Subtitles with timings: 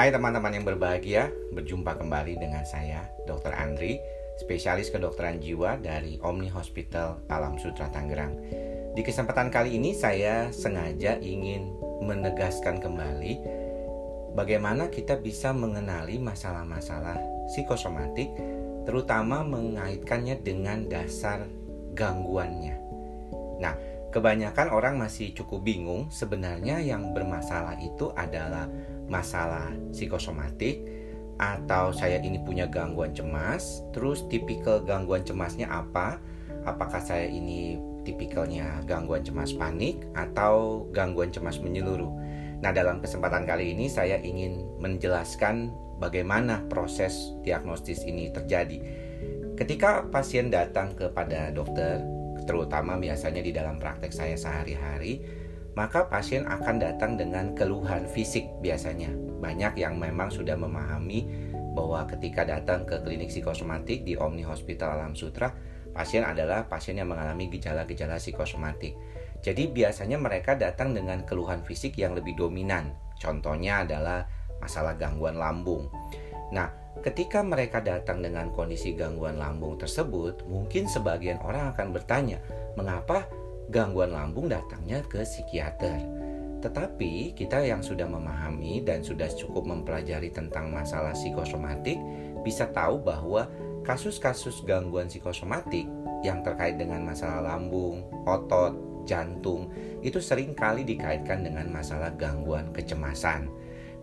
[0.00, 3.52] Hai teman-teman yang berbahagia, berjumpa kembali dengan saya, Dr.
[3.52, 4.00] Andri,
[4.40, 8.32] spesialis kedokteran jiwa dari Omni Hospital Alam Sutra Tangerang.
[8.96, 13.44] Di kesempatan kali ini saya sengaja ingin menegaskan kembali
[14.32, 17.20] bagaimana kita bisa mengenali masalah-masalah
[17.52, 18.32] psikosomatik,
[18.88, 21.44] terutama mengaitkannya dengan dasar
[21.92, 22.72] gangguannya.
[23.60, 23.76] Nah,
[24.16, 28.64] kebanyakan orang masih cukup bingung sebenarnya yang bermasalah itu adalah
[29.10, 30.86] masalah psikosomatik
[31.40, 36.20] atau saya ini punya gangguan cemas, terus tipikal gangguan cemasnya apa?
[36.68, 42.12] Apakah saya ini tipikalnya gangguan cemas panik atau gangguan cemas menyeluruh?
[42.60, 48.76] Nah, dalam kesempatan kali ini saya ingin menjelaskan bagaimana proses diagnostis ini terjadi.
[49.56, 52.04] Ketika pasien datang kepada dokter,
[52.44, 55.24] terutama biasanya di dalam praktek saya sehari-hari,
[55.74, 59.10] maka pasien akan datang dengan keluhan fisik biasanya.
[59.40, 61.26] Banyak yang memang sudah memahami
[61.72, 65.54] bahwa ketika datang ke klinik psikosomatik di Omni Hospital Alam Sutra,
[65.94, 68.98] pasien adalah pasien yang mengalami gejala-gejala psikosomatik.
[69.40, 72.92] Jadi biasanya mereka datang dengan keluhan fisik yang lebih dominan.
[73.16, 74.28] Contohnya adalah
[74.60, 75.88] masalah gangguan lambung.
[76.52, 82.44] Nah, Ketika mereka datang dengan kondisi gangguan lambung tersebut, mungkin sebagian orang akan bertanya,
[82.76, 83.24] mengapa
[83.70, 86.02] gangguan lambung datangnya ke psikiater?
[86.60, 91.96] Tetapi kita yang sudah memahami dan sudah cukup mempelajari tentang masalah psikosomatik
[92.44, 93.48] bisa tahu bahwa
[93.80, 95.88] kasus-kasus gangguan psikosomatik
[96.20, 98.76] yang terkait dengan masalah lambung, otot,
[99.08, 99.72] jantung
[100.04, 103.48] itu sering kali dikaitkan dengan masalah gangguan kecemasan.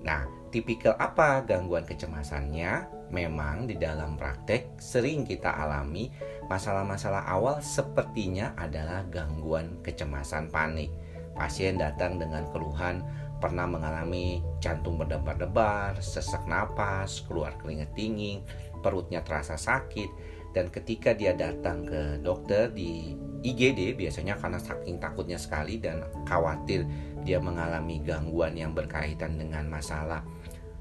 [0.01, 2.96] Nah, tipikal apa gangguan kecemasannya?
[3.07, 6.11] Memang di dalam praktek sering kita alami
[6.51, 10.91] masalah-masalah awal sepertinya adalah gangguan kecemasan panik.
[11.37, 13.05] Pasien datang dengan keluhan
[13.37, 18.41] pernah mengalami jantung berdebar-debar, sesak napas, keluar keringat dingin,
[18.81, 20.09] perutnya terasa sakit,
[20.57, 23.13] dan ketika dia datang ke dokter di
[23.45, 26.83] IGD biasanya karena saking takutnya sekali dan khawatir
[27.21, 30.25] dia mengalami gangguan yang berkaitan dengan masalah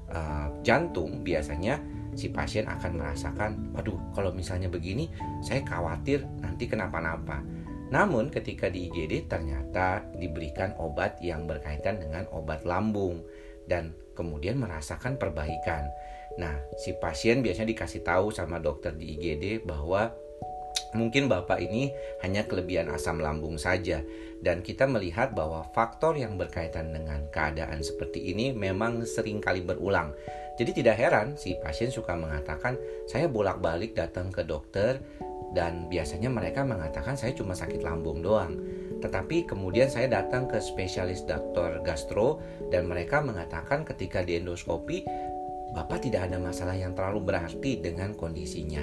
[0.09, 1.77] uh, jantung biasanya
[2.17, 5.13] si pasien akan merasakan, waduh kalau misalnya begini
[5.45, 7.45] saya khawatir nanti kenapa-napa.
[7.93, 13.23] Namun ketika di IGD ternyata diberikan obat yang berkaitan dengan obat lambung
[13.69, 15.87] dan kemudian merasakan perbaikan.
[16.41, 20.11] Nah, si pasien biasanya dikasih tahu sama dokter di IGD bahwa
[20.93, 21.91] mungkin Bapak ini
[22.23, 24.03] hanya kelebihan asam lambung saja
[24.39, 30.13] dan kita melihat bahwa faktor yang berkaitan dengan keadaan seperti ini memang sering kali berulang.
[30.57, 35.01] Jadi tidak heran si pasien suka mengatakan saya bolak-balik datang ke dokter
[35.53, 38.57] dan biasanya mereka mengatakan saya cuma sakit lambung doang.
[38.97, 42.41] Tetapi kemudian saya datang ke spesialis dokter gastro
[42.73, 45.05] dan mereka mengatakan ketika di endoskopi
[45.67, 48.81] Bapak tidak ada masalah yang terlalu berarti dengan kondisinya.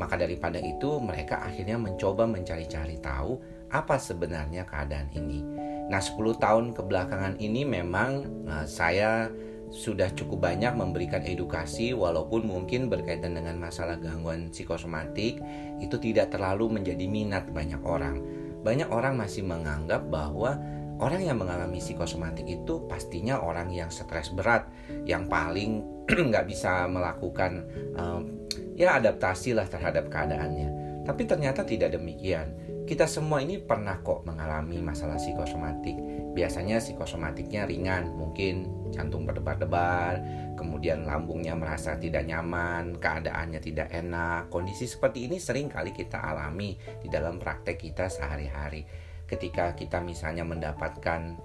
[0.00, 3.36] Maka daripada itu mereka akhirnya mencoba mencari-cari tahu
[3.68, 5.44] apa sebenarnya keadaan ini.
[5.92, 9.28] Nah 10 tahun kebelakangan ini memang uh, saya
[9.70, 15.38] sudah cukup banyak memberikan edukasi walaupun mungkin berkaitan dengan masalah gangguan psikosomatik
[15.78, 18.18] itu tidak terlalu menjadi minat banyak orang.
[18.66, 20.58] Banyak orang masih menganggap bahwa
[21.00, 24.68] orang yang mengalami psikosomatik itu pastinya orang yang stres berat,
[25.06, 25.86] yang paling
[26.30, 28.40] nggak bisa melakukan um,
[28.74, 31.02] ya adaptasi lah terhadap keadaannya.
[31.04, 32.52] Tapi ternyata tidak demikian.
[32.84, 35.94] Kita semua ini pernah kok mengalami masalah psikosomatik.
[36.34, 40.18] Biasanya psikosomatiknya ringan, mungkin jantung berdebar-debar,
[40.58, 44.50] kemudian lambungnya merasa tidak nyaman, keadaannya tidak enak.
[44.50, 48.82] Kondisi seperti ini sering kali kita alami di dalam praktek kita sehari-hari.
[49.26, 51.38] Ketika kita misalnya mendapatkan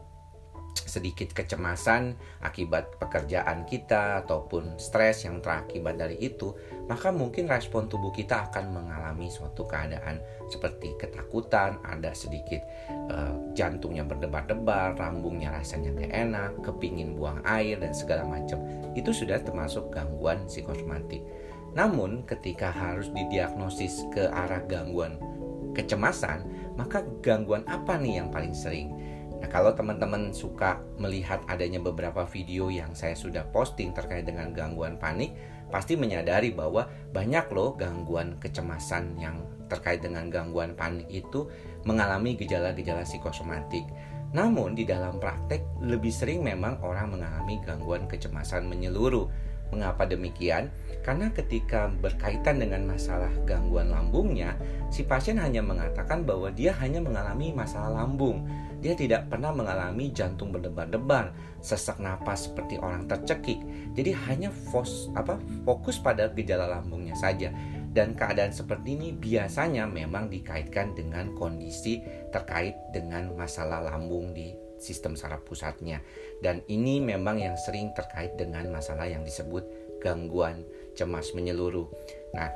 [0.75, 6.51] sedikit kecemasan akibat pekerjaan kita ataupun stres yang terakibat dari itu,
[6.91, 10.19] maka mungkin respon tubuh kita akan mengalami suatu keadaan
[10.51, 12.59] seperti ketakutan, ada sedikit
[13.07, 18.59] uh, jantungnya berdebar-debar, lambungnya rasanya gak enak, kepingin buang air dan segala macam.
[18.93, 21.23] Itu sudah termasuk gangguan psikosomatik.
[21.75, 25.19] Namun ketika harus didiagnosis ke arah gangguan
[25.75, 26.47] kecemasan,
[26.79, 29.14] maka gangguan apa nih yang paling sering?
[29.45, 34.97] Nah, kalau teman-teman suka melihat adanya beberapa video yang saya sudah posting terkait dengan gangguan
[34.97, 35.37] panik,
[35.69, 41.45] pasti menyadari bahwa banyak loh gangguan kecemasan yang terkait dengan gangguan panik itu
[41.85, 43.85] mengalami gejala-gejala psikosomatik.
[44.33, 49.29] Namun di dalam praktek lebih sering memang orang mengalami gangguan kecemasan menyeluruh.
[49.73, 50.69] Mengapa demikian?
[51.05, 54.57] Karena ketika berkaitan dengan masalah gangguan lambungnya,
[54.89, 58.41] si pasien hanya mengatakan bahwa dia hanya mengalami masalah lambung.
[58.81, 63.61] Dia tidak pernah mengalami jantung berdebar-debar, sesak napas seperti orang tercekik.
[63.93, 67.53] Jadi hanya fos, apa, fokus pada gejala lambungnya saja.
[67.95, 72.03] Dan keadaan seperti ini biasanya memang dikaitkan dengan kondisi
[72.33, 76.05] terkait dengan masalah lambung di sistem saraf pusatnya.
[76.37, 79.65] Dan ini memang yang sering terkait dengan masalah yang disebut
[79.97, 80.61] gangguan
[80.93, 81.89] cemas menyeluruh.
[82.37, 82.53] Nah,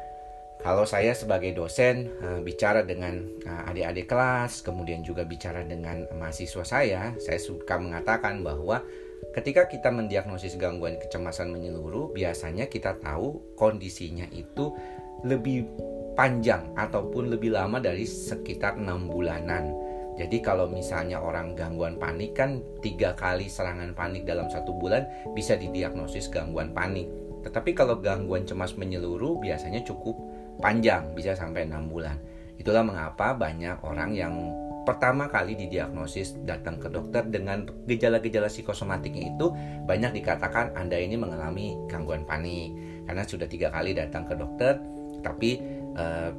[0.59, 6.67] kalau saya sebagai dosen uh, bicara dengan uh, adik-adik kelas, kemudian juga bicara dengan mahasiswa
[6.67, 8.83] saya, saya suka mengatakan bahwa
[9.31, 14.75] ketika kita mendiagnosis gangguan kecemasan menyeluruh, biasanya kita tahu kondisinya itu
[15.23, 15.63] lebih
[16.19, 19.71] panjang ataupun lebih lama dari sekitar enam bulanan.
[20.19, 25.55] Jadi kalau misalnya orang gangguan panik kan tiga kali serangan panik dalam satu bulan bisa
[25.55, 27.07] didiagnosis gangguan panik.
[27.47, 30.19] Tetapi kalau gangguan cemas menyeluruh biasanya cukup
[30.59, 32.19] panjang, bisa sampai 6 bulan.
[32.59, 34.35] Itulah mengapa banyak orang yang
[34.83, 39.55] pertama kali didiagnosis datang ke dokter dengan gejala-gejala psikosomatiknya itu
[39.87, 42.75] banyak dikatakan Anda ini mengalami gangguan panik
[43.07, 44.81] karena sudah tiga kali datang ke dokter
[45.21, 45.61] tapi
[45.93, 46.31] eh,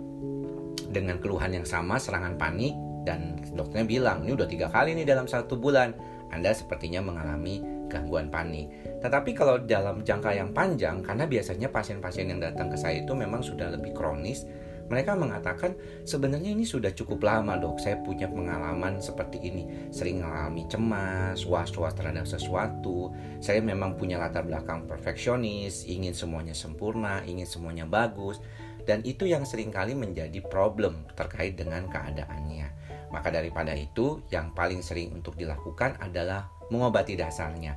[0.91, 2.75] dengan keluhan yang sama serangan panik
[3.05, 5.97] dan dokternya bilang ini udah tiga kali nih dalam satu bulan.
[6.31, 7.59] Anda sepertinya mengalami
[7.91, 8.71] gangguan panik.
[9.03, 13.43] Tetapi kalau dalam jangka yang panjang, karena biasanya pasien-pasien yang datang ke saya itu memang
[13.43, 14.47] sudah lebih kronis,
[14.91, 17.79] mereka mengatakan sebenarnya ini sudah cukup lama dok.
[17.79, 19.91] Saya punya pengalaman seperti ini.
[19.95, 23.15] Sering mengalami cemas was-was terhadap sesuatu.
[23.39, 28.43] Saya memang punya latar belakang perfeksionis ingin semuanya sempurna ingin semuanya bagus.
[28.83, 32.80] Dan itu yang sering kali menjadi problem terkait dengan keadaannya
[33.11, 37.77] maka daripada itu yang paling sering untuk dilakukan adalah mengobati dasarnya.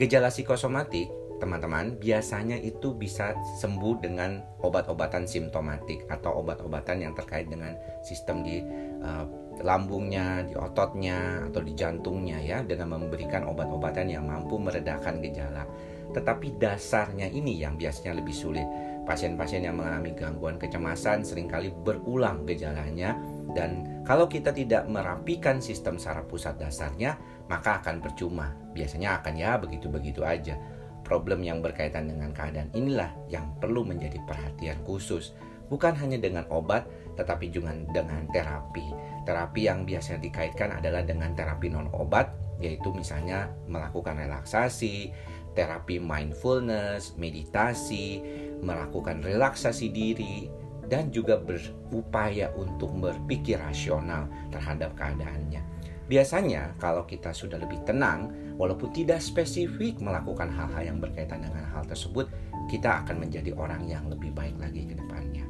[0.00, 7.76] Gejala psikosomatik, teman-teman, biasanya itu bisa sembuh dengan obat-obatan simptomatik atau obat-obatan yang terkait dengan
[8.00, 8.62] sistem di
[9.04, 9.26] uh,
[9.60, 15.68] lambungnya, di ototnya, atau di jantungnya ya, dengan memberikan obat-obatan yang mampu meredakan gejala.
[16.14, 18.64] Tetapi dasarnya ini yang biasanya lebih sulit.
[19.02, 23.18] Pasien-pasien yang mengalami gangguan kecemasan sering kali berulang gejalanya
[23.52, 28.56] dan kalau kita tidak merapikan sistem saraf pusat dasarnya, maka akan percuma.
[28.72, 30.56] Biasanya akan ya begitu-begitu aja.
[31.04, 35.36] Problem yang berkaitan dengan keadaan inilah yang perlu menjadi perhatian khusus.
[35.68, 36.84] Bukan hanya dengan obat,
[37.16, 38.92] tetapi juga dengan terapi.
[39.24, 45.12] Terapi yang biasanya dikaitkan adalah dengan terapi non obat, yaitu misalnya melakukan relaksasi,
[45.52, 48.20] terapi mindfulness, meditasi,
[48.60, 50.48] melakukan relaksasi diri,
[50.92, 55.64] dan juga berupaya untuk berpikir rasional terhadap keadaannya.
[56.04, 58.28] Biasanya, kalau kita sudah lebih tenang,
[58.60, 62.28] walaupun tidak spesifik melakukan hal-hal yang berkaitan dengan hal tersebut,
[62.68, 65.48] kita akan menjadi orang yang lebih baik lagi ke depannya.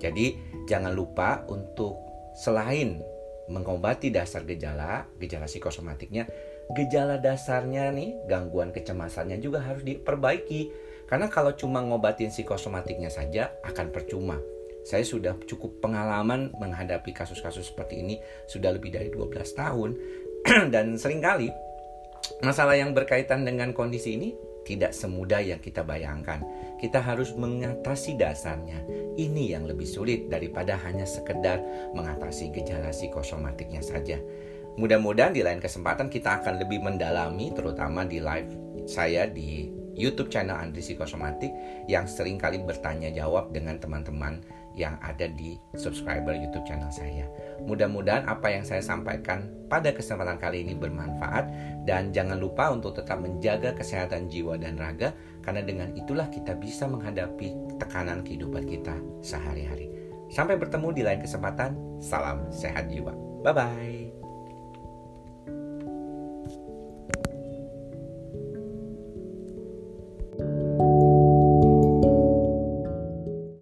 [0.00, 2.00] Jadi, jangan lupa untuk
[2.32, 3.04] selain
[3.52, 6.24] mengobati dasar gejala, gejala psikosomatiknya,
[6.72, 10.72] gejala dasarnya nih, gangguan kecemasannya juga harus diperbaiki.
[11.04, 14.40] Karena kalau cuma ngobatin psikosomatiknya saja akan percuma
[14.84, 18.16] saya sudah cukup pengalaman menghadapi kasus-kasus seperti ini
[18.48, 19.90] sudah lebih dari 12 tahun
[20.74, 21.52] dan sering kali
[22.40, 24.32] masalah yang berkaitan dengan kondisi ini
[24.64, 26.44] tidak semudah yang kita bayangkan.
[26.78, 28.84] Kita harus mengatasi dasarnya.
[29.16, 31.58] Ini yang lebih sulit daripada hanya sekedar
[31.96, 34.20] mengatasi gejala psikosomatiknya saja.
[34.78, 38.48] Mudah-mudahan di lain kesempatan kita akan lebih mendalami terutama di live
[38.86, 39.68] saya di
[39.98, 41.50] YouTube channel Andri Psikosomatik
[41.90, 44.40] yang sering kali bertanya jawab dengan teman-teman
[44.80, 47.28] yang ada di subscriber YouTube channel saya.
[47.68, 51.52] Mudah-mudahan apa yang saya sampaikan pada kesempatan kali ini bermanfaat
[51.84, 55.12] dan jangan lupa untuk tetap menjaga kesehatan jiwa dan raga
[55.44, 59.92] karena dengan itulah kita bisa menghadapi tekanan kehidupan kita sehari-hari.
[60.32, 61.76] Sampai bertemu di lain kesempatan.
[62.00, 63.12] Salam sehat jiwa.
[63.44, 63.99] Bye bye.